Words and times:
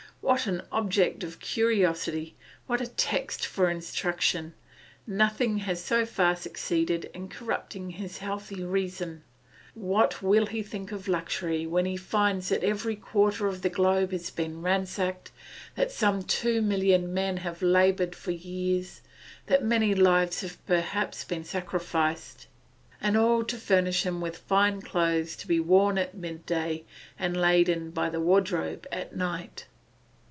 What 0.23 0.45
an 0.45 0.61
object 0.71 1.23
of 1.23 1.39
curiosity, 1.39 2.35
what 2.67 2.79
a 2.79 2.85
text 2.85 3.43
for 3.43 3.71
instruction. 3.71 4.53
Nothing 5.07 5.57
has 5.57 5.83
so 5.83 6.05
far 6.05 6.35
succeeded 6.35 7.05
in 7.11 7.27
corrupting 7.27 7.89
his 7.89 8.19
healthy 8.19 8.63
reason; 8.63 9.23
what 9.73 10.21
will 10.21 10.45
he 10.45 10.61
think 10.61 10.91
of 10.91 11.07
luxury 11.07 11.65
when 11.65 11.87
he 11.87 11.97
finds 11.97 12.49
that 12.49 12.63
every 12.63 12.95
quarter 12.95 13.47
of 13.47 13.63
the 13.63 13.69
globe 13.69 14.11
has 14.11 14.29
been 14.29 14.61
ransacked, 14.61 15.31
that 15.73 15.91
some 15.91 16.21
2,000,000 16.21 17.09
men 17.09 17.37
have 17.37 17.63
laboured 17.63 18.13
for 18.15 18.29
years, 18.31 19.01
that 19.47 19.63
many 19.65 19.95
lives 19.95 20.41
have 20.41 20.63
perhaps 20.67 21.23
been 21.23 21.43
sacrificed, 21.43 22.45
and 23.01 23.17
all 23.17 23.43
to 23.43 23.57
furnish 23.57 24.03
him 24.05 24.21
with 24.21 24.37
fine 24.37 24.83
clothes 24.83 25.35
to 25.37 25.47
be 25.47 25.59
worn 25.59 25.97
at 25.97 26.13
midday 26.13 26.83
and 27.17 27.35
laid 27.35 27.67
by 27.95 28.05
in 28.05 28.11
the 28.11 28.21
wardrobe 28.21 28.85
at 28.91 29.15
night. 29.15 29.65